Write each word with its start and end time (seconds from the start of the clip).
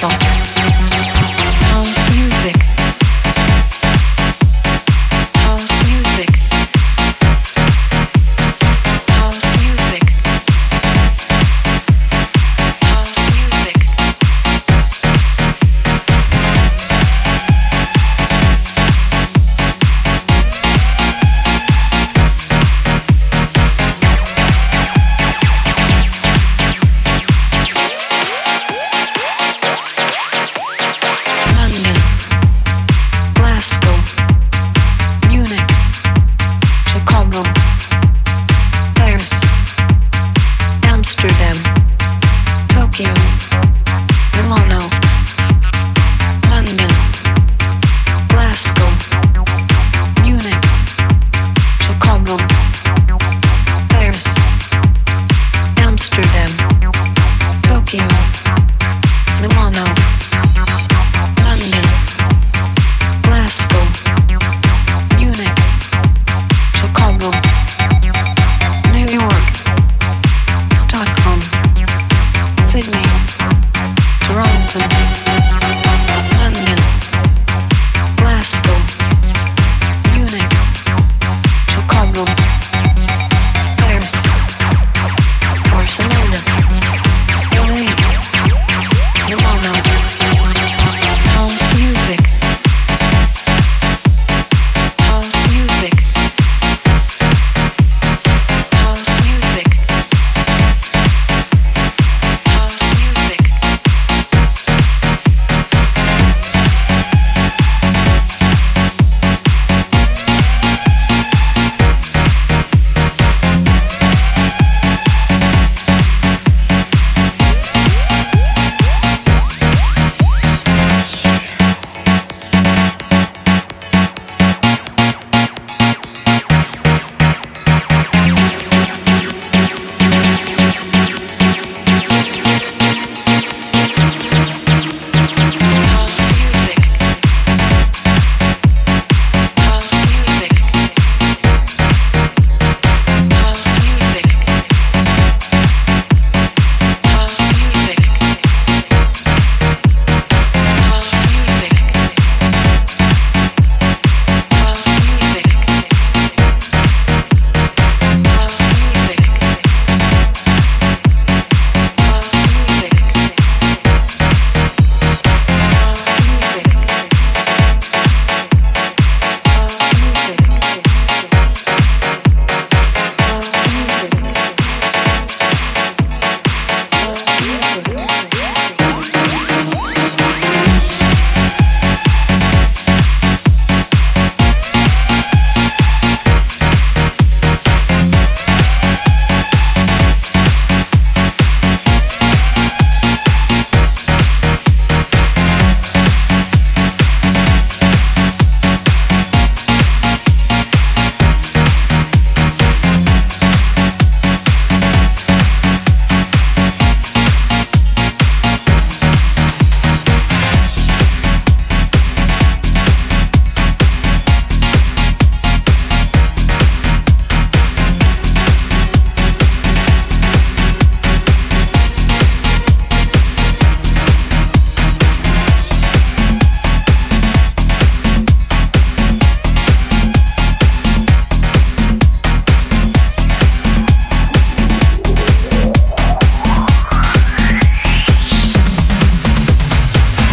Microsoft. 0.00 0.29
Sydney, 72.80 73.02
Toronto. 74.20 74.99